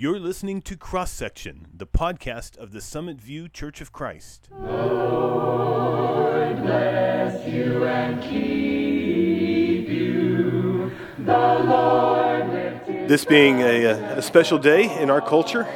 [0.00, 4.48] You're listening to Cross Section, the podcast of the Summit View Church of Christ.
[4.56, 10.92] Lord bless you and keep you.
[11.18, 15.66] The Lord This being a, uh, a special day in our culture,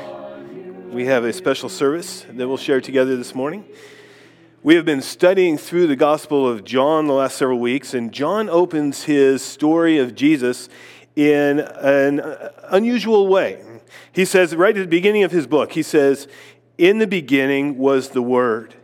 [0.93, 3.64] we have a special service that we'll share together this morning.
[4.62, 8.48] We have been studying through the Gospel of John the last several weeks, and John
[8.48, 10.68] opens his story of Jesus
[11.16, 12.20] in an
[12.70, 13.61] unusual way.
[14.12, 16.29] He says, right at the beginning of his book, he says,
[16.79, 18.75] In the beginning was the Word,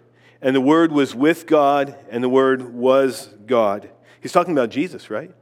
[0.41, 3.91] and the Word was with God, and the Word was God.
[4.20, 5.33] He's talking about Jesus, right?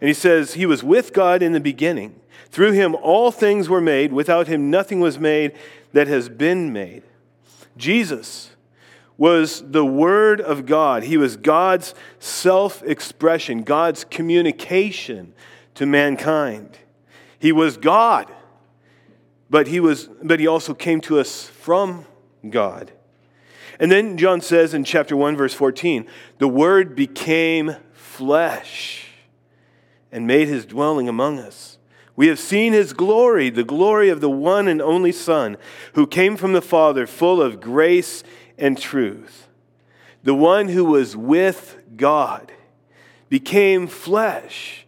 [0.00, 2.20] And he says, He was with God in the beginning.
[2.50, 4.12] Through him all things were made.
[4.12, 5.52] Without him nothing was made
[5.92, 7.02] that has been made.
[7.76, 8.50] Jesus
[9.18, 11.02] was the Word of God.
[11.02, 15.34] He was God's self expression, God's communication
[15.74, 16.78] to mankind.
[17.38, 18.32] He was God,
[19.48, 22.06] but he, was, but he also came to us from
[22.48, 22.92] God.
[23.78, 26.06] And then John says in chapter 1, verse 14,
[26.38, 29.08] the Word became flesh
[30.10, 31.78] and made his dwelling among us.
[32.16, 35.58] We have seen his glory, the glory of the one and only Son,
[35.92, 38.24] who came from the Father, full of grace
[38.56, 39.48] and truth.
[40.24, 42.50] The one who was with God
[43.28, 44.85] became flesh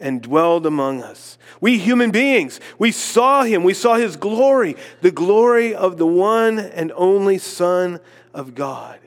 [0.00, 1.38] and dwelled among us.
[1.60, 6.58] We human beings, we saw him, we saw his glory, the glory of the one
[6.58, 8.00] and only Son
[8.32, 8.98] of God.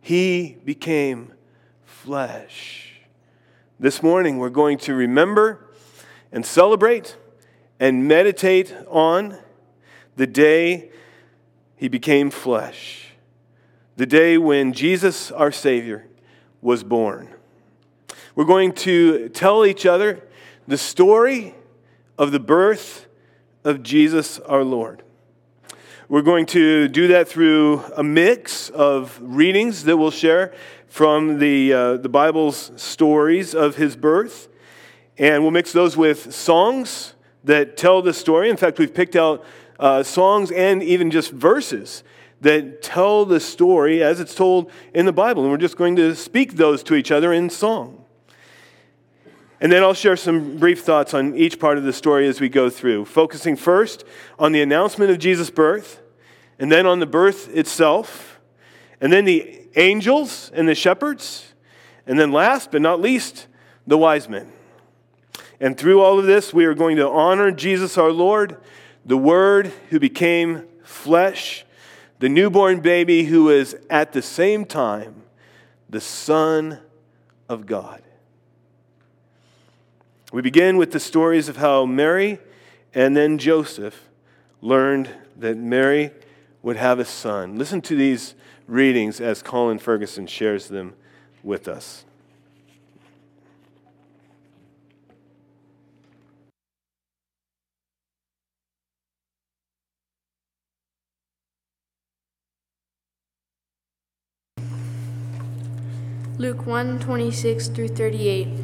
[0.00, 1.32] He became
[1.84, 3.00] flesh.
[3.80, 5.66] This morning, we're going to remember
[6.30, 7.16] and celebrate
[7.80, 9.38] and meditate on
[10.16, 10.90] the day
[11.76, 13.08] he became flesh,
[13.96, 16.06] the day when Jesus, our Savior,
[16.62, 17.28] was born.
[18.36, 20.20] We're going to tell each other
[20.66, 21.54] the story
[22.18, 23.06] of the birth
[23.62, 25.04] of Jesus, our Lord.
[26.08, 30.52] We're going to do that through a mix of readings that we'll share
[30.88, 34.48] from the, uh, the Bible's stories of his birth.
[35.16, 38.50] And we'll mix those with songs that tell the story.
[38.50, 39.44] In fact, we've picked out
[39.78, 42.02] uh, songs and even just verses
[42.40, 45.42] that tell the story as it's told in the Bible.
[45.42, 48.03] And we're just going to speak those to each other in song.
[49.64, 52.50] And then I'll share some brief thoughts on each part of the story as we
[52.50, 54.04] go through, focusing first
[54.38, 56.02] on the announcement of Jesus' birth,
[56.58, 58.38] and then on the birth itself,
[59.00, 61.54] and then the angels and the shepherds,
[62.06, 63.46] and then last but not least,
[63.86, 64.52] the wise men.
[65.58, 68.58] And through all of this, we are going to honor Jesus our Lord,
[69.06, 71.64] the Word who became flesh,
[72.18, 75.22] the newborn baby who is at the same time
[75.88, 76.80] the Son
[77.48, 78.03] of God.
[80.34, 82.40] We begin with the stories of how Mary
[82.92, 84.08] and then Joseph
[84.60, 86.10] learned that Mary
[86.60, 87.56] would have a son.
[87.56, 88.34] Listen to these
[88.66, 90.94] readings as Colin Ferguson shares them
[91.44, 92.04] with us.
[106.38, 108.63] Luke 1 26 through 38.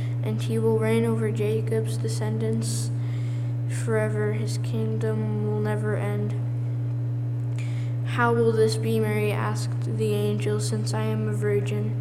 [0.23, 2.91] and he will reign over Jacob's descendants
[3.69, 4.33] forever.
[4.33, 6.35] His kingdom will never end.
[8.05, 11.95] How will this be, Mary asked the angel, since I am a virgin?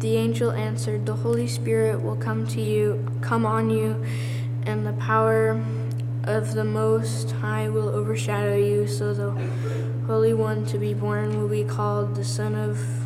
[0.00, 4.04] The angel answered, The Holy Spirit will come to you, come on you,
[4.64, 5.62] and the power
[6.24, 9.30] of the Most High will overshadow you, so the
[10.06, 13.05] Holy One to be born will be called the Son of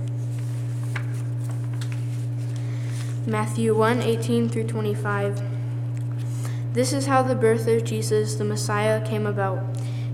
[3.27, 5.43] Matthew 1 18 through 25.
[6.73, 9.63] This is how the birth of Jesus, the Messiah, came about.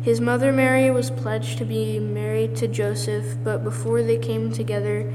[0.01, 5.13] His mother Mary was pledged to be married to Joseph, but before they came together,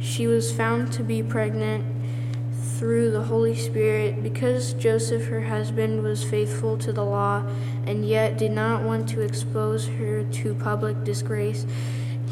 [0.00, 1.84] she was found to be pregnant
[2.78, 7.44] through the Holy Spirit because Joseph, her husband, was faithful to the law
[7.86, 11.66] and yet did not want to expose her to public disgrace.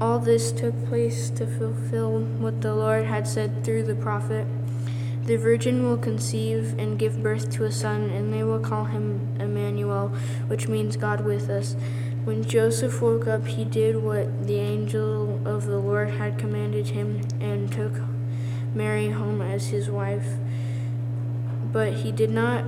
[0.00, 4.46] All this took place to fulfill what the Lord had said through the prophet
[5.26, 9.28] The virgin will conceive and give birth to a son, and they will call him
[9.38, 10.08] Emmanuel,
[10.46, 11.76] which means God with us.
[12.24, 17.20] When Joseph woke up, he did what the angel of the Lord had commanded him
[17.38, 18.00] and took
[18.74, 20.36] Mary home as his wife.
[21.72, 22.64] But he did not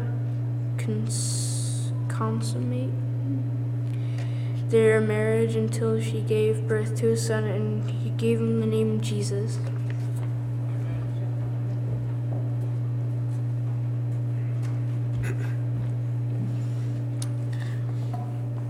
[0.77, 2.93] cons- consummate
[4.73, 9.03] their marriage until she gave birth to a son, and he gave him the name
[9.03, 9.59] Jesus.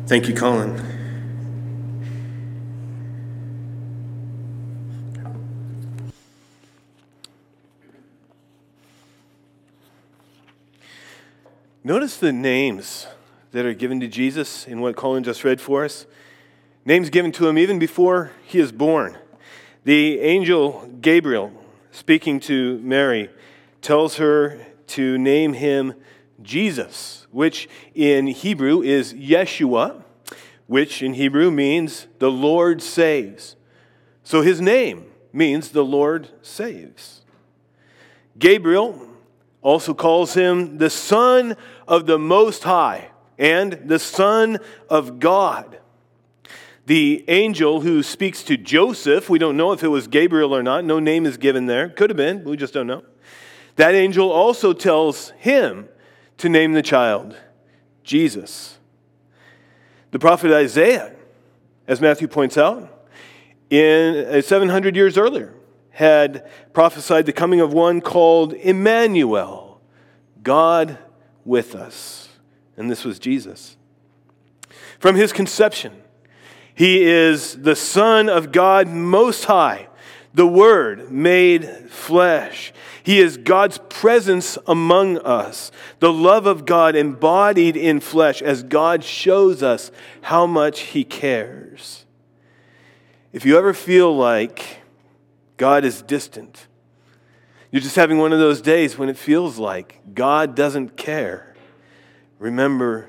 [0.08, 0.82] Thank you, Colin.
[11.84, 13.06] Notice the names
[13.52, 16.06] that are given to Jesus in what Colin just read for us.
[16.84, 19.16] Names given to him even before he is born.
[19.84, 21.52] The angel Gabriel,
[21.90, 23.30] speaking to Mary,
[23.82, 25.94] tells her to name him
[26.42, 30.02] Jesus, which in Hebrew is Yeshua,
[30.66, 33.56] which in Hebrew means the Lord saves.
[34.24, 37.22] So his name means the Lord saves.
[38.38, 39.08] Gabriel
[39.60, 41.56] also calls him the Son
[41.86, 43.11] of the Most High
[43.42, 45.80] and the Son of God.
[46.86, 50.84] The angel who speaks to Joseph, we don't know if it was Gabriel or not,
[50.84, 51.88] no name is given there.
[51.88, 53.02] Could have been, we just don't know.
[53.76, 55.88] That angel also tells him
[56.38, 57.36] to name the child
[58.04, 58.78] Jesus.
[60.12, 61.12] The prophet Isaiah,
[61.88, 63.08] as Matthew points out,
[63.70, 65.52] in uh, 700 years earlier,
[65.90, 69.80] had prophesied the coming of one called Emmanuel,
[70.44, 70.96] God
[71.44, 72.28] with us.
[72.76, 73.76] And this was Jesus.
[74.98, 76.02] From his conception,
[76.74, 79.88] he is the Son of God Most High,
[80.34, 82.72] the Word made flesh.
[83.02, 89.04] He is God's presence among us, the love of God embodied in flesh as God
[89.04, 89.90] shows us
[90.22, 92.06] how much He cares.
[93.32, 94.80] If you ever feel like
[95.56, 96.68] God is distant,
[97.70, 101.51] you're just having one of those days when it feels like God doesn't care,
[102.42, 103.08] remember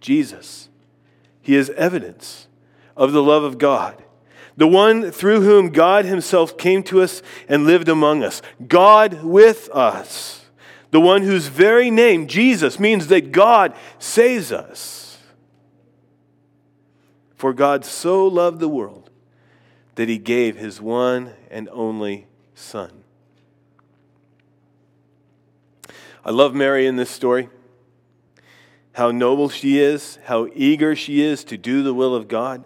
[0.00, 0.68] Jesus.
[1.42, 2.46] He is evidence
[2.96, 4.02] of the love of God
[4.56, 8.40] the one through whom God Himself came to us and lived among us.
[8.66, 10.46] God with us.
[10.92, 15.18] The one whose very name, Jesus, means that God saves us.
[17.34, 19.10] For God so loved the world
[19.96, 23.04] that He gave His one and only Son.
[26.24, 27.50] I love Mary in this story.
[28.96, 32.64] How noble she is, how eager she is to do the will of God.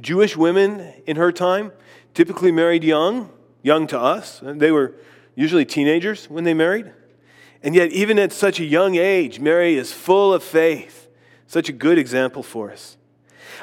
[0.00, 1.72] Jewish women in her time
[2.14, 3.28] typically married young,
[3.60, 4.40] young to us.
[4.40, 4.94] They were
[5.34, 6.92] usually teenagers when they married.
[7.60, 11.08] And yet, even at such a young age, Mary is full of faith.
[11.48, 12.96] Such a good example for us.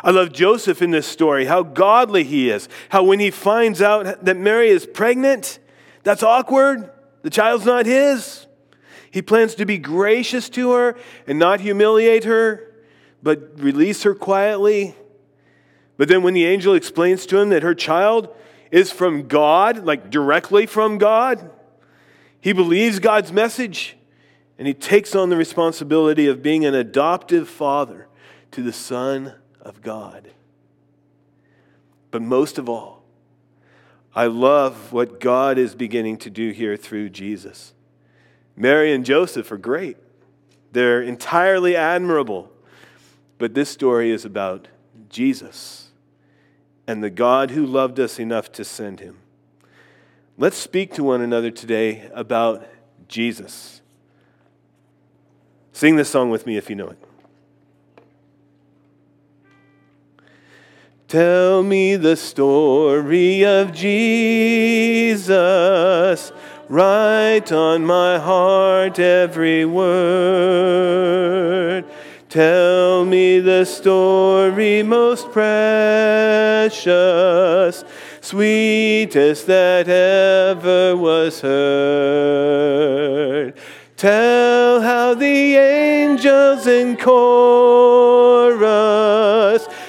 [0.04, 2.68] I love Joseph in this story, how godly he is.
[2.90, 5.60] How when he finds out that Mary is pregnant,
[6.04, 6.92] that's awkward.
[7.22, 8.48] The child's not his.
[9.12, 12.74] He plans to be gracious to her and not humiliate her,
[13.24, 14.96] but release her quietly
[16.00, 18.34] but then when the angel explains to him that her child
[18.72, 21.52] is from God, like directly from God,
[22.40, 23.98] he believes God's message
[24.58, 28.08] and he takes on the responsibility of being an adoptive father
[28.52, 30.32] to the Son of God.
[32.12, 33.04] But most of all,
[34.16, 37.74] I love what God is beginning to do here through Jesus.
[38.60, 39.96] Mary and Joseph are great,
[40.74, 42.52] they're entirely admirable.
[43.38, 44.68] But this story is about
[45.08, 45.92] Jesus
[46.86, 49.18] and the God who loved us enough to send him.
[50.38, 52.68] Let's speak to one another today about
[53.08, 53.82] Jesus.
[55.72, 56.98] Sing this song with me if you know it.
[61.08, 65.30] Tell me the story of Jesus.
[66.70, 71.04] Write on my heart every word.
[72.30, 76.84] Tell me the story most precious,
[78.22, 82.60] sweetest that ever was heard.
[83.98, 87.98] Tell how the angels in chorus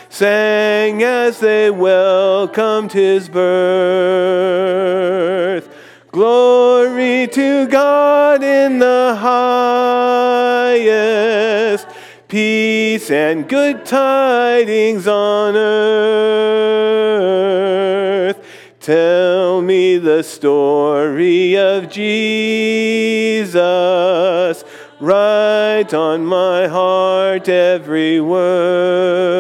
[0.09, 4.51] sang as they welcomed his birth.
[6.13, 9.17] Glory to God in the
[10.81, 11.87] highest,
[12.27, 16.11] peace and good tidings on earth.
[18.81, 23.55] Tell me the story of Jesus.
[24.99, 29.31] Write on my heart every word.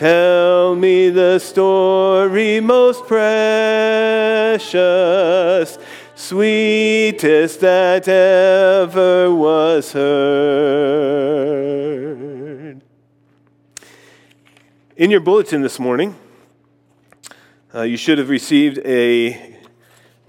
[0.00, 3.28] Tell me the story most precious,
[6.14, 11.20] sweetest that ever was heard.
[14.96, 16.16] In your bulletin this morning,
[17.74, 19.58] uh, you should have received a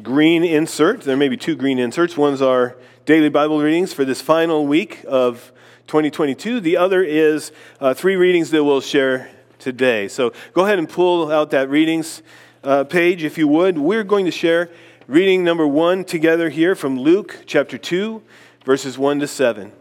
[0.03, 1.03] green insert.
[1.03, 2.17] There may be two green inserts.
[2.17, 2.75] One's our
[3.05, 5.53] daily Bible readings for this final week of
[5.87, 6.59] 2022.
[6.59, 9.29] The other is uh, three readings that we'll share
[9.61, 10.09] today.
[10.09, 12.21] So go ahead and pull out that readings
[12.63, 13.77] uh, page if you would.
[13.77, 14.69] We're going to share
[15.07, 18.21] reading number one together here from Luke chapter 2,
[18.65, 19.71] verses 1 to 7.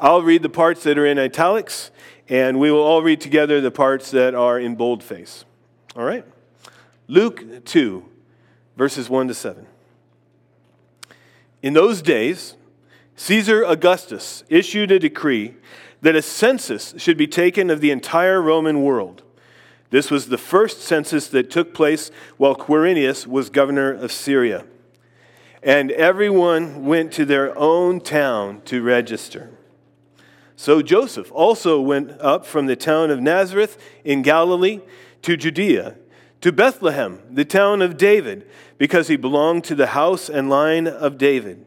[0.00, 1.90] I'll read the parts that are in italics,
[2.28, 5.44] and we will all read together the parts that are in boldface.
[5.94, 6.24] All right?
[7.08, 8.04] Luke 2,
[8.76, 9.66] verses 1 to 7.
[11.62, 12.54] In those days,
[13.16, 15.54] Caesar Augustus issued a decree
[16.02, 19.22] that a census should be taken of the entire Roman world.
[19.90, 24.64] This was the first census that took place while Quirinius was governor of Syria.
[25.62, 29.50] And everyone went to their own town to register.
[30.56, 34.80] So Joseph also went up from the town of Nazareth in Galilee
[35.22, 35.96] to Judea,
[36.40, 38.48] to Bethlehem, the town of David,
[38.78, 41.66] because he belonged to the house and line of David.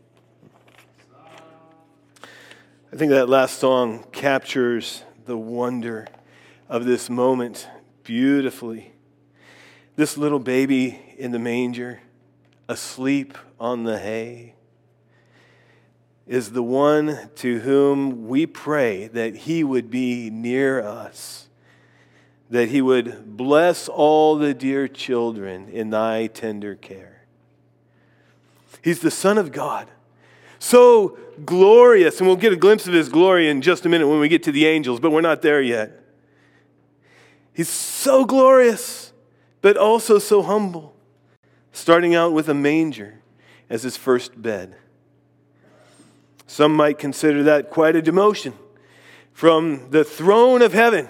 [2.93, 6.09] I think that last song captures the wonder
[6.67, 7.69] of this moment
[8.03, 8.91] beautifully.
[9.95, 12.01] This little baby in the manger,
[12.67, 14.55] asleep on the hay,
[16.27, 21.47] is the one to whom we pray that he would be near us,
[22.49, 27.21] that he would bless all the dear children in thy tender care.
[28.83, 29.87] He's the Son of God
[30.61, 32.19] so glorious.
[32.19, 34.43] And we'll get a glimpse of his glory in just a minute when we get
[34.43, 35.99] to the angels, but we're not there yet.
[37.53, 39.11] He's so glorious,
[39.61, 40.95] but also so humble,
[41.71, 43.21] starting out with a manger
[43.69, 44.75] as his first bed.
[46.47, 48.53] Some might consider that quite a demotion
[49.33, 51.07] from the throne of heaven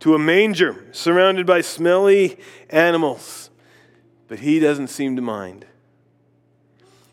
[0.00, 3.50] to a manger surrounded by smelly animals.
[4.26, 5.66] But he doesn't seem to mind.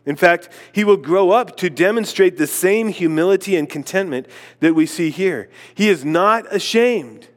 [0.09, 4.25] In fact, he will grow up to demonstrate the same humility and contentment
[4.59, 5.49] that we see here.
[5.75, 7.27] He is not ashamed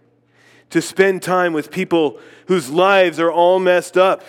[0.70, 4.24] to spend time with people whose lives are all messed up.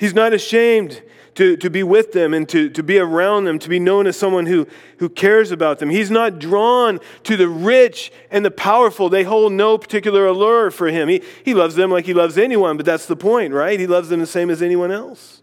[0.00, 1.02] He's not ashamed
[1.36, 4.16] to, to be with them and to, to be around them, to be known as
[4.16, 4.66] someone who,
[4.98, 5.88] who cares about them.
[5.88, 9.08] He's not drawn to the rich and the powerful.
[9.08, 11.08] They hold no particular allure for him.
[11.08, 13.78] He, he loves them like he loves anyone, but that's the point, right?
[13.78, 15.41] He loves them the same as anyone else.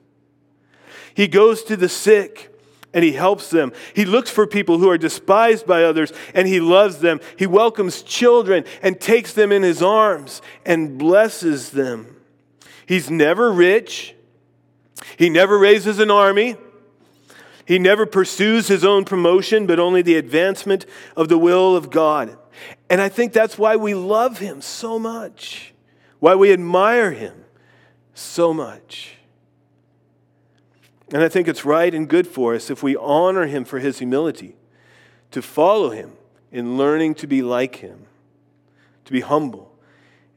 [1.19, 2.49] He goes to the sick
[2.93, 3.73] and he helps them.
[3.93, 7.19] He looks for people who are despised by others and he loves them.
[7.38, 12.15] He welcomes children and takes them in his arms and blesses them.
[12.85, 14.15] He's never rich
[15.17, 16.55] He never raises an army.
[17.65, 20.85] He never pursues his own promotion, but only the advancement
[21.17, 22.38] of the will of God.
[22.89, 25.73] And I think that's why we love him so much,
[26.19, 27.43] why we admire him
[28.13, 29.18] so much.
[31.11, 33.99] And I think it's right and good for us if we honor him for his
[33.99, 34.55] humility,
[35.31, 36.13] to follow him
[36.51, 38.05] in learning to be like him,
[39.05, 39.75] to be humble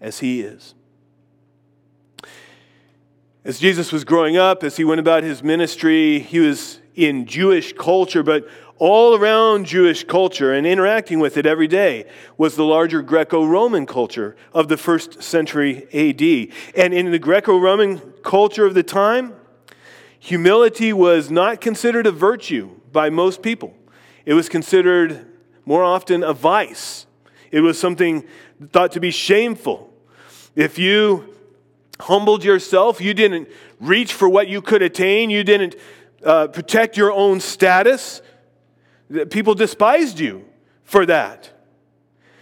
[0.01, 0.75] as he is.
[3.45, 7.73] As Jesus was growing up, as he went about his ministry, he was in Jewish
[7.73, 8.47] culture, but
[8.79, 13.87] all around Jewish culture and interacting with it every day was the larger Greco Roman
[13.87, 16.55] culture of the first century AD.
[16.77, 19.35] And in the Greco Roman culture of the time,
[20.23, 23.75] humility was not considered a virtue by most people,
[24.25, 25.27] it was considered
[25.65, 27.07] more often a vice.
[27.51, 28.25] It was something
[28.71, 29.93] thought to be shameful.
[30.55, 31.35] If you
[32.01, 33.49] humbled yourself, you didn't
[33.81, 35.75] reach for what you could attain, you didn't
[36.25, 38.23] uh, protect your own status.
[39.31, 40.45] People despised you
[40.85, 41.51] for that.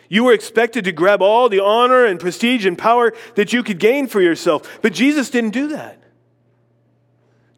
[0.09, 3.79] You were expected to grab all the honor and prestige and power that you could
[3.79, 4.81] gain for yourself.
[4.83, 6.00] But Jesus didn't do that.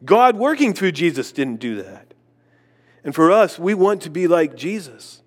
[0.05, 2.13] God working through Jesus didn't do that.
[3.03, 5.21] And for us, we want to be like Jesus.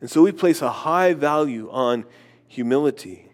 [0.00, 2.04] And so we place a high value on
[2.48, 3.28] humility.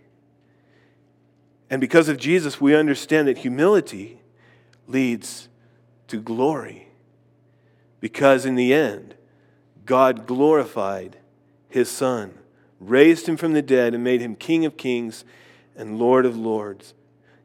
[1.71, 4.21] And because of Jesus, we understand that humility
[4.87, 5.49] leads
[6.09, 6.89] to glory.
[8.01, 9.15] Because in the end,
[9.85, 11.19] God glorified
[11.69, 12.35] his Son,
[12.81, 15.25] raised him from the dead, and made him King of kings
[15.77, 16.95] and Lord of lords.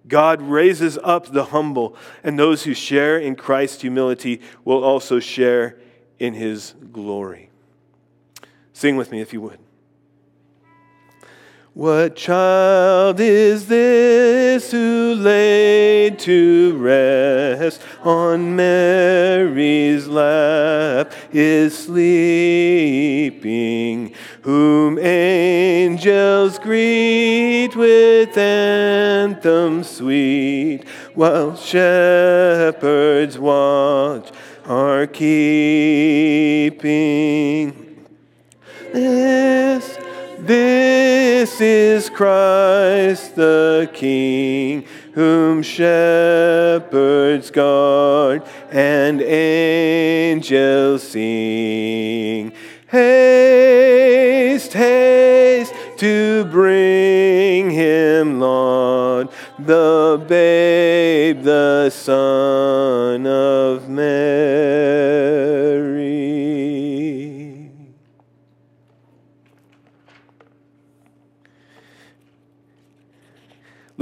[0.07, 5.77] God raises up the humble, and those who share in Christ's humility will also share
[6.19, 7.49] in his glory.
[8.73, 9.59] Sing with me if you would.
[11.75, 22.13] What child is this who laid to rest on Mary's lap is sleeping,
[24.43, 34.29] whom angels greet with anthems sweet, while shepherds watch
[34.65, 36.83] are keeping?
[38.91, 39.97] This
[40.39, 51.42] this is Christ the King, whom shepherds guard and angels sing.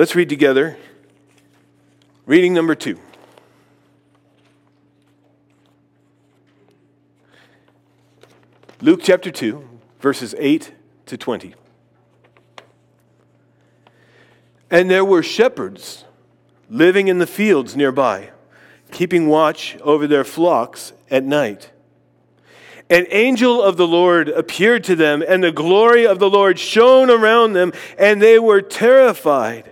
[0.02, 0.78] Let's read together.
[2.26, 2.98] Reading number two.
[8.82, 9.64] Luke chapter 2,
[10.00, 10.74] verses 8
[11.06, 11.54] to 20.
[14.72, 16.06] And there were shepherds
[16.68, 18.32] living in the fields nearby,
[18.90, 21.70] keeping watch over their flocks at night.
[22.90, 27.12] An angel of the Lord appeared to them, and the glory of the Lord shone
[27.12, 29.72] around them, and they were terrified.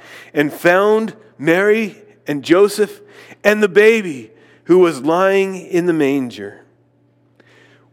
[0.33, 1.95] and found Mary
[2.27, 3.01] and Joseph
[3.43, 4.31] and the baby
[4.65, 6.65] who was lying in the manger.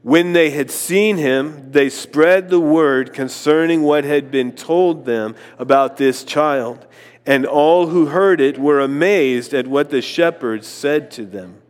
[0.02, 5.34] When they had seen him, they spread the word concerning what had been told them
[5.58, 6.86] about this child.
[7.26, 11.60] And all who heard it were amazed at what the shepherds said to them.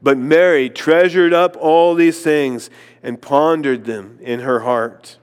[0.00, 2.70] But Mary treasured up all these things
[3.02, 5.18] and pondered them in her heart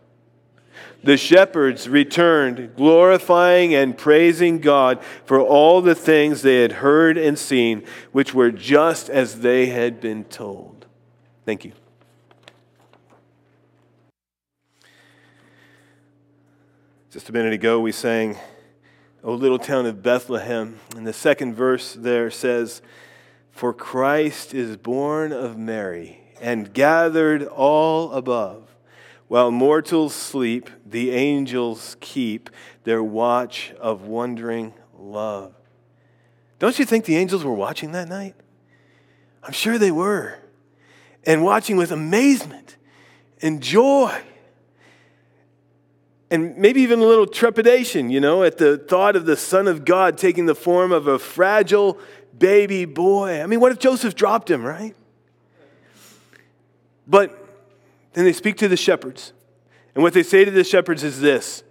[1.06, 7.38] the shepherds returned, glorifying and praising God for all the things they had heard and
[7.38, 10.88] seen, which were just as they had been told.
[11.46, 11.74] Thank you.
[17.12, 18.36] Just a minute ago, we sang,
[19.24, 20.80] O little town of Bethlehem.
[20.98, 22.82] And the second verse there says,
[23.52, 28.75] For Christ is born of Mary and gathered all above.
[29.28, 32.50] While mortals sleep, the angels keep
[32.84, 35.54] their watch of wondering love.
[36.60, 38.36] Don't you think the angels were watching that night?
[39.44, 40.38] I'm sure they were.
[41.26, 42.78] And watching with amazement
[43.42, 44.16] and joy.
[46.30, 49.86] And maybe even a little trepidation, you know, at the thought of the Son of
[49.86, 52.00] God taking the form of a fragile
[52.38, 53.42] baby boy.
[53.42, 54.96] I mean, what if Joseph dropped him, right?
[57.08, 57.45] But
[58.16, 59.34] then they speak to the shepherds.
[59.94, 61.64] And what they say to the shepherds is this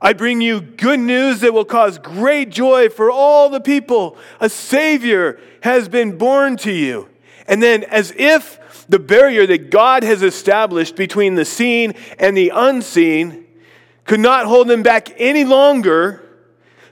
[0.00, 4.16] I bring you good news that will cause great joy for all the people.
[4.40, 7.08] A Savior has been born to you.
[7.48, 12.52] And then, as if the barrier that God has established between the seen and the
[12.54, 13.46] unseen
[14.04, 16.22] could not hold them back any longer,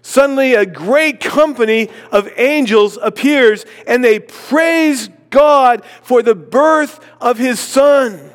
[0.03, 7.39] suddenly a great company of angels appears and they praise God for the birth of
[7.39, 8.34] his Son.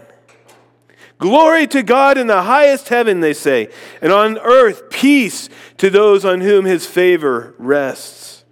[1.19, 3.69] Glory to God in the highest heaven, they say,
[4.01, 8.45] and on earth peace to those on whom his favor rests.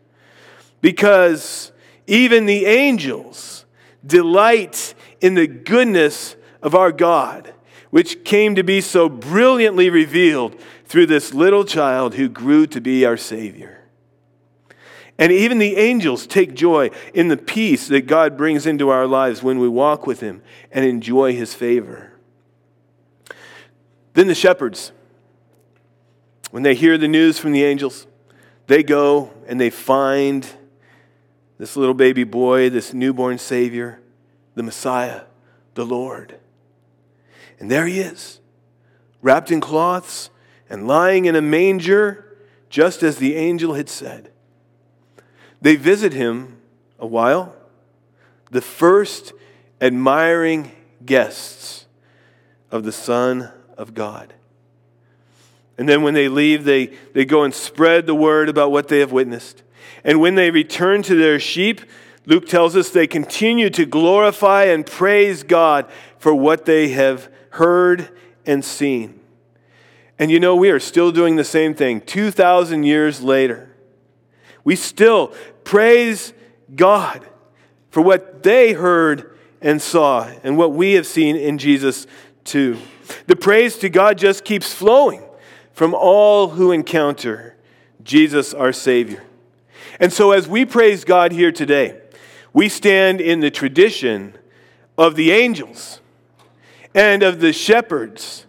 [0.81, 1.71] Because
[2.07, 3.65] even the angels
[4.05, 7.53] delight in the goodness of our God,
[7.89, 13.05] which came to be so brilliantly revealed through this little child who grew to be
[13.05, 13.85] our Savior.
[15.17, 19.41] And even the angels take joy in the peace that God brings into our lives
[19.41, 22.16] when we walk with Him and enjoy His favor.
[24.17, 24.91] Then the shepherds,
[26.49, 28.07] when they hear the news from the angels,
[28.65, 30.43] they go and they find
[31.59, 33.99] this little baby boy, this newborn Savior,
[34.55, 35.25] the Messiah,
[35.75, 36.39] the Lord.
[37.59, 38.39] And there he is,
[39.21, 40.31] wrapped in cloths
[40.67, 42.39] and lying in a manger,
[42.71, 44.31] just as the angel had said.
[45.61, 46.57] They visit him
[46.97, 47.55] a while,
[48.49, 49.33] the first
[49.79, 50.71] admiring
[51.05, 51.85] guests
[52.71, 54.33] of the Son of God.
[55.77, 58.99] And then when they leave, they, they go and spread the word about what they
[58.99, 59.61] have witnessed.
[60.03, 61.81] And when they return to their sheep,
[62.25, 68.09] Luke tells us they continue to glorify and praise God for what they have heard
[68.45, 69.19] and seen.
[70.19, 73.69] And you know, we are still doing the same thing 2,000 years later.
[74.63, 76.33] We still praise
[76.75, 77.25] God
[77.91, 82.07] for what they heard and saw and what we have seen in Jesus
[82.47, 82.77] too.
[83.27, 85.23] The praise to God just keeps flowing
[85.73, 87.55] from all who encounter
[88.03, 89.23] Jesus, our Savior.
[89.99, 91.99] And so, as we praise God here today,
[92.53, 94.33] we stand in the tradition
[94.97, 96.01] of the angels
[96.95, 98.45] and of the shepherds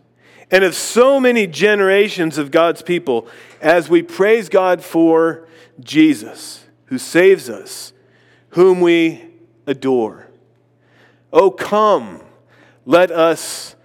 [0.50, 3.28] and of so many generations of God's people
[3.61, 5.46] as we praise God for
[5.80, 7.92] Jesus, who saves us,
[8.50, 9.26] whom we
[9.66, 10.28] adore.
[11.32, 12.22] Oh, come,
[12.87, 13.76] let us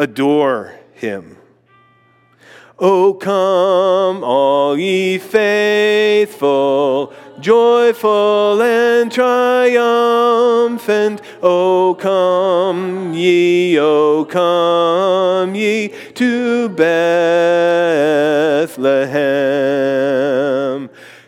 [0.00, 1.36] adore him.
[2.78, 9.60] Oh, come, all ye faithful, joyful and triumphant.
[11.42, 16.88] Oh, come ye, oh, come ye to Bethlehem.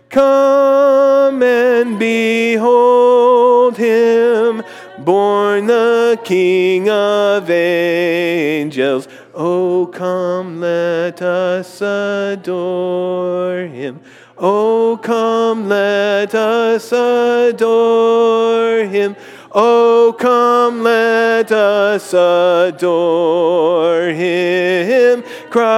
[0.09, 4.62] Come and behold him
[5.05, 9.07] born the King of angels.
[9.35, 14.01] Oh, come, let us adore him.
[14.39, 19.17] Oh, come, let us adore him.
[19.53, 25.73] Oh, come, let us adore him, Christ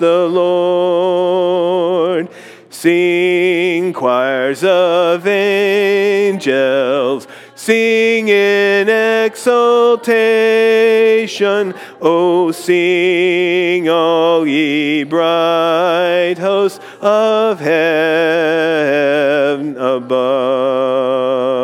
[0.00, 2.28] the Lord.
[2.70, 11.74] Sing choirs of angels, sing in exultation.
[12.00, 21.60] Oh, sing, all ye bright hosts of heaven above.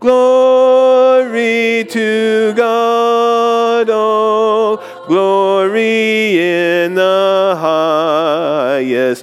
[0.00, 9.17] Glory to God, oh, glory in the highest.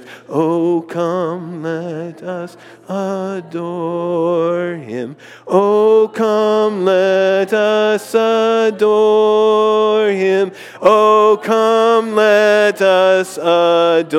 [5.48, 10.50] Oh, come, let us adore him.
[10.82, 14.12] Oh, come, let us adore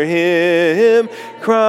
[0.00, 1.08] him.
[1.40, 1.64] Christ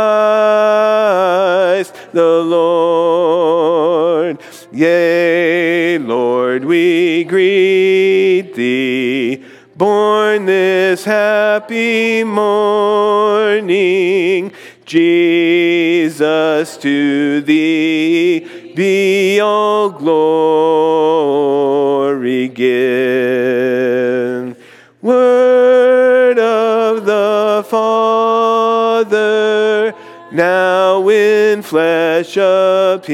[2.12, 4.42] the Lord.
[4.72, 9.46] Yea, Lord, we greet thee,
[9.78, 12.66] born this happy morning.
[14.86, 20.16] Jesus, to thee be all glory
[22.50, 23.86] given.
[25.02, 29.06] Word of the Father,
[30.32, 33.06] now in flesh appearing.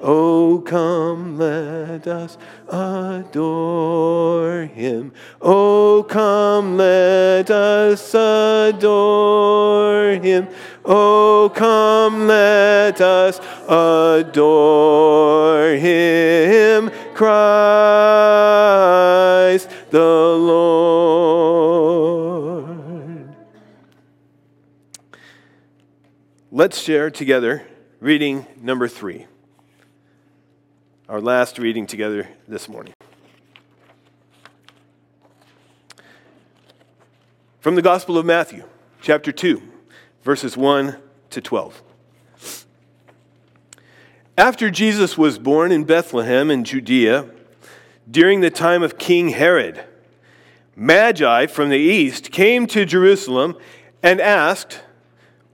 [0.00, 2.38] Oh, come, let us
[2.70, 5.12] adore him.
[5.42, 10.48] Oh, come, let us adore him.
[10.84, 17.60] Oh, come, let us adore him, Christ
[19.90, 21.70] the Lord.
[26.52, 27.64] Let's share together
[28.00, 29.26] reading number three,
[31.10, 32.92] our last reading together this morning.
[37.58, 38.62] From the Gospel of Matthew,
[39.02, 39.60] chapter 2,
[40.22, 40.96] verses 1
[41.30, 41.82] to 12.
[44.38, 47.28] After Jesus was born in Bethlehem in Judea,
[48.08, 49.84] during the time of King Herod,
[50.76, 53.56] Magi from the east came to Jerusalem
[54.00, 54.82] and asked,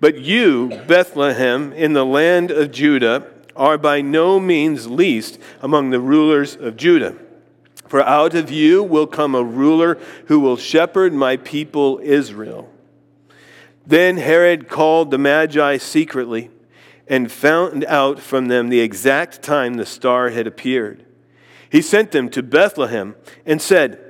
[0.00, 6.00] But you, Bethlehem, in the land of Judah, are by no means least among the
[6.00, 7.14] rulers of Judah.
[7.86, 12.70] For out of you will come a ruler who will shepherd my people Israel.
[13.86, 16.50] Then Herod called the Magi secretly
[17.08, 21.04] and found out from them the exact time the star had appeared.
[21.68, 24.09] He sent them to Bethlehem and said,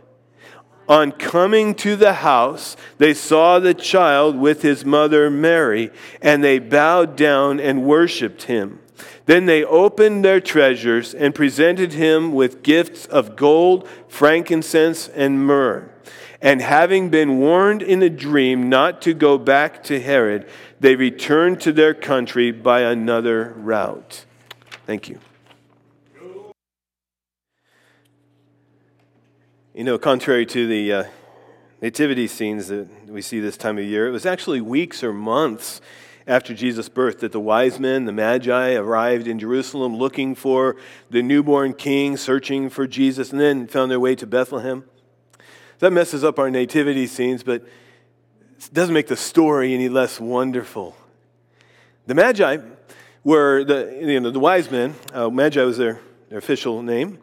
[0.91, 5.89] On coming to the house, they saw the child with his mother Mary,
[6.21, 8.81] and they bowed down and worshiped him.
[9.25, 15.89] Then they opened their treasures and presented him with gifts of gold, frankincense, and myrrh.
[16.41, 20.45] And having been warned in a dream not to go back to Herod,
[20.81, 24.25] they returned to their country by another route.
[24.85, 25.19] Thank you.
[29.73, 31.03] You know, contrary to the uh,
[31.81, 35.79] nativity scenes that we see this time of year, it was actually weeks or months
[36.27, 40.75] after Jesus' birth that the wise men, the Magi, arrived in Jerusalem looking for
[41.09, 44.83] the newborn king, searching for Jesus, and then found their way to Bethlehem.
[45.79, 47.61] That messes up our nativity scenes, but
[48.57, 50.97] it doesn't make the story any less wonderful.
[52.07, 52.57] The Magi
[53.23, 57.19] were the, you know, the wise men, uh, Magi was their, their official name.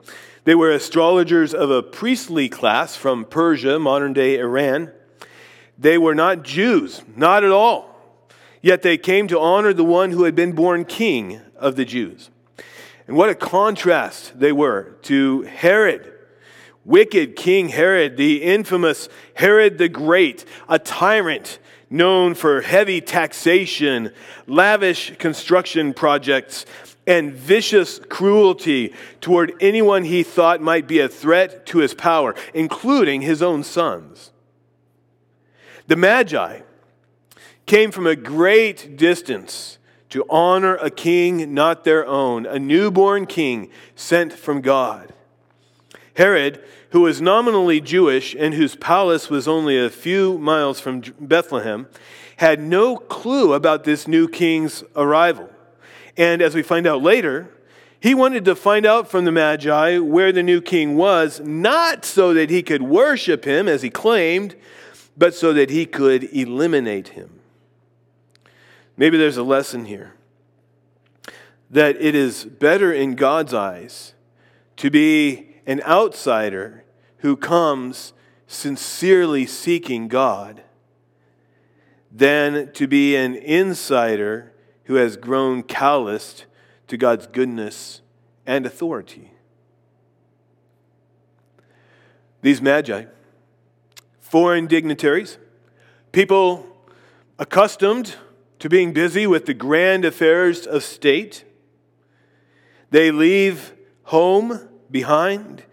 [0.49, 4.91] They were astrologers of a priestly class from Persia, modern day Iran.
[5.79, 7.95] They were not Jews, not at all.
[8.63, 12.31] Yet they came to honor the one who had been born king of the Jews.
[13.07, 16.11] And what a contrast they were to Herod,
[16.83, 21.59] wicked King Herod, the infamous Herod the Great, a tyrant
[21.91, 24.15] known for heavy taxation,
[24.47, 26.65] lavish construction projects,
[27.09, 28.93] and vicious cruelty
[29.23, 34.31] toward anyone he thought might be a threat to his power, including his own sons.
[35.87, 36.61] The Magi
[37.65, 39.79] came from a great distance
[40.11, 45.15] to honor a king not their own, a newborn king sent from God.
[46.15, 51.89] Herod, who was nominally Jewish and whose palace was only a few miles from Bethlehem,
[52.37, 55.49] had no clue about this new king's arrival.
[56.19, 57.49] And as we find out later,
[58.01, 62.35] he wanted to find out from the Magi where the new king was, not so
[62.35, 64.57] that he could worship him as he claimed,
[65.17, 67.41] but so that he could eliminate him.
[68.97, 70.15] Maybe there's a lesson here
[71.71, 74.15] that it is better in God's eyes
[74.77, 76.85] to be an outsider
[77.19, 78.13] who comes
[78.47, 80.63] sincerely seeking God
[82.11, 84.53] than to be an insider
[84.89, 86.47] who has grown calloused
[86.87, 88.01] to God's goodness
[88.47, 89.31] and authority.
[92.41, 93.05] These magi,
[94.19, 95.37] foreign dignitaries,
[96.11, 96.67] people
[97.39, 98.17] accustomed
[98.61, 101.45] to being busy with the grand affairs of state,
[102.91, 103.75] they leave
[104.05, 105.65] home behind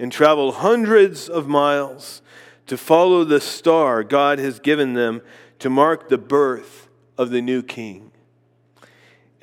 [0.00, 2.22] and travel hundreds of miles
[2.66, 5.22] to follow the star God has given them
[5.60, 8.10] to mark the birth of the new king.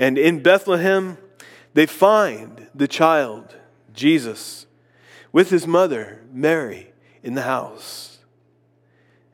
[0.02, 1.20] And in Bethlehem,
[1.76, 3.56] they find the child,
[3.94, 4.66] Jesus,
[5.32, 8.18] with his mother, Mary, in the house.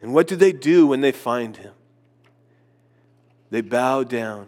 [0.02, 1.74] And what do they do when they find him?
[3.50, 4.48] They bow down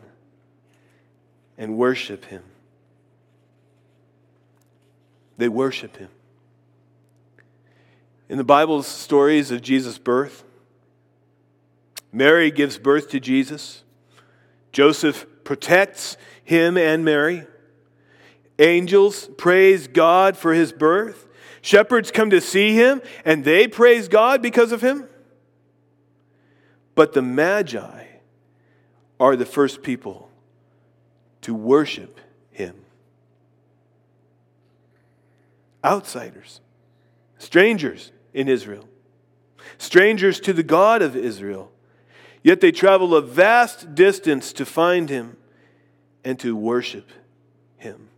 [1.57, 2.43] and worship him.
[5.37, 6.09] They worship him.
[8.27, 10.43] In the Bible's stories of Jesus' birth,
[12.11, 13.83] Mary gives birth to Jesus.
[14.73, 17.43] Joseph protects him and Mary.
[18.59, 21.25] Angels praise God for his birth.
[21.63, 25.09] Shepherds come to see him and they praise God because of him.
[26.93, 28.05] But the Magi
[29.19, 30.29] are the first people
[31.41, 32.19] to worship
[32.51, 32.75] him.
[35.83, 36.61] Outsiders,
[37.39, 38.87] strangers in Israel,
[39.79, 41.71] strangers to the God of Israel.
[42.43, 45.35] Yet they travel a vast distance to find him
[46.23, 47.09] and to worship
[47.77, 48.09] him.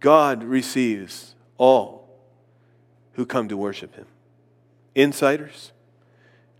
[0.00, 2.08] God receives all
[3.12, 4.06] who come to worship him
[4.94, 5.72] insiders,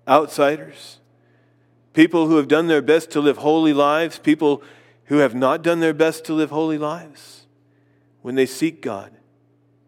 [0.08, 0.98] outsiders,
[1.92, 4.62] people who have done their best to live holy lives, people
[5.04, 7.46] who have not done their best to live holy lives.
[8.22, 9.12] When they seek God,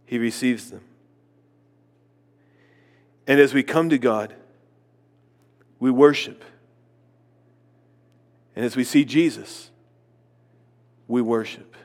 [0.05, 0.83] he receives them.
[3.27, 4.35] And as we come to God,
[5.81, 6.45] we worship.
[8.57, 9.71] And as we see Jesus,
[11.07, 11.77] we worship.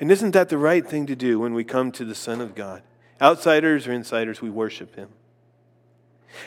[0.00, 2.54] And isn't that the right thing to do when we come to the Son of
[2.54, 2.82] God?
[3.22, 5.10] Outsiders or insiders, we worship him.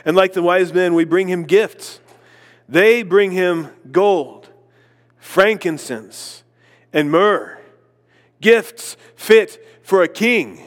[0.06, 2.00] And like the wise men, we bring him gifts.
[2.68, 4.50] They bring him gold,
[5.18, 6.44] frankincense,
[6.92, 7.60] and myrrh,
[8.42, 10.62] gifts fit for a king.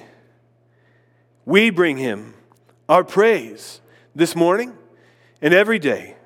[1.45, 2.35] We bring him
[2.89, 3.81] our praise
[4.15, 4.77] this morning
[5.43, 6.17] and every day,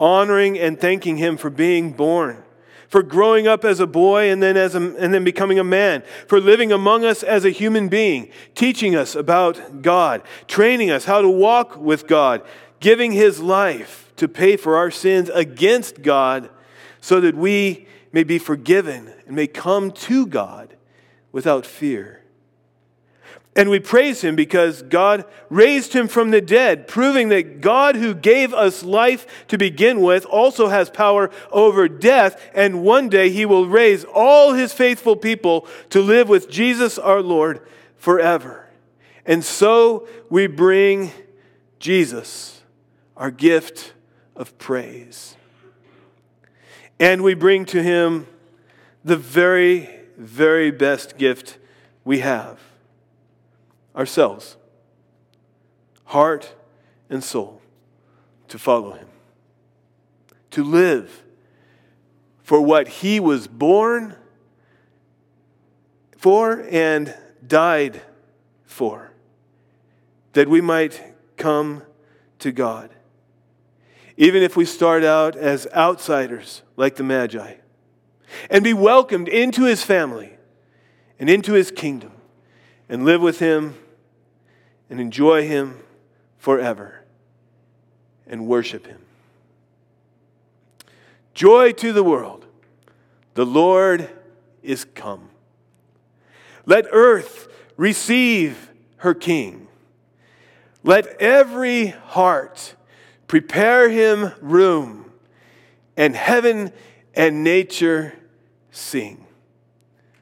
[0.00, 2.44] honoring and thanking him for being born
[2.88, 6.02] for growing up as a boy and then, as a, and then becoming a man,
[6.26, 11.20] for living among us as a human being, teaching us about God, training us how
[11.20, 12.42] to walk with God,
[12.80, 16.50] giving his life to pay for our sins against God
[17.00, 20.74] so that we may be forgiven and may come to God
[21.30, 22.17] without fear.
[23.58, 28.14] And we praise him because God raised him from the dead, proving that God, who
[28.14, 32.40] gave us life to begin with, also has power over death.
[32.54, 37.20] And one day he will raise all his faithful people to live with Jesus our
[37.20, 37.60] Lord
[37.96, 38.68] forever.
[39.26, 41.10] And so we bring
[41.80, 42.62] Jesus,
[43.16, 43.92] our gift
[44.36, 45.34] of praise.
[47.00, 48.28] And we bring to him
[49.04, 51.58] the very, very best gift
[52.04, 52.67] we have
[53.98, 54.56] ourselves,
[56.04, 56.54] heart
[57.10, 57.60] and soul,
[58.46, 59.08] to follow him,
[60.52, 61.24] to live
[62.42, 64.14] for what he was born
[66.16, 67.14] for and
[67.46, 68.00] died
[68.64, 69.10] for,
[70.32, 71.82] that we might come
[72.38, 72.90] to God.
[74.16, 77.54] Even if we start out as outsiders like the Magi,
[78.48, 80.38] and be welcomed into his family
[81.18, 82.12] and into his kingdom,
[82.88, 83.74] and live with him
[84.90, 85.80] and enjoy Him
[86.38, 87.04] forever
[88.26, 89.00] and worship Him.
[91.34, 92.46] Joy to the world.
[93.34, 94.10] The Lord
[94.62, 95.30] is come.
[96.66, 99.68] Let earth receive her King.
[100.82, 102.74] Let every heart
[103.28, 105.12] prepare him room,
[105.96, 106.72] and heaven
[107.14, 108.14] and nature
[108.70, 109.26] sing.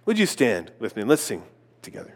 [0.04, 1.04] Would you stand with me?
[1.04, 1.42] Let's sing
[1.82, 2.15] together.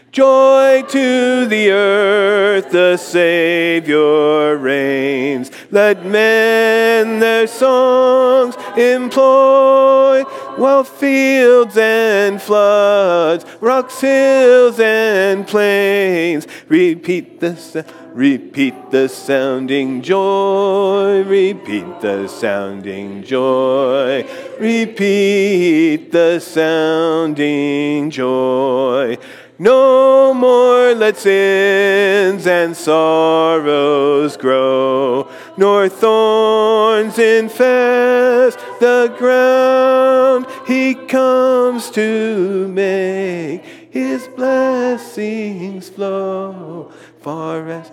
[0.11, 5.49] Joy to the earth, the Savior reigns.
[5.71, 10.23] Let men their songs employ,
[10.57, 22.01] while fields and floods, rocks, hills, and plains repeat the repeat the sounding joy, repeat
[22.01, 24.27] the sounding joy,
[24.59, 29.17] repeat the sounding joy.
[29.61, 40.47] No more let sins and sorrows grow, nor thorns infest the ground.
[40.65, 47.91] He comes to make his blessings flow far as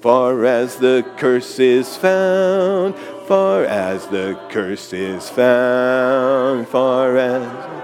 [0.00, 2.94] far as the curse is found,
[3.26, 7.77] far as the curse is found, far as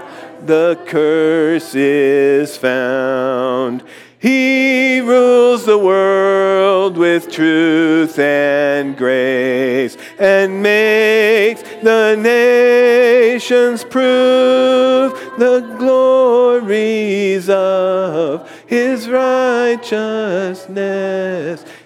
[0.47, 3.83] the curse is found.
[4.19, 17.51] He rules the world with truth and grace and makes the nations prove the glories
[17.51, 20.65] of his righteousness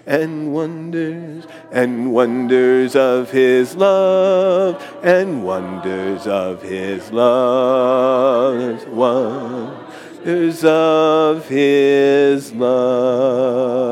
[0.06, 12.52] and wonders and wonders of his love and wonders of his love wonders of his
[12.54, 13.88] love